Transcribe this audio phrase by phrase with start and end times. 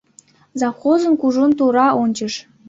[0.59, 2.33] Завхозым кужун тура ончыш.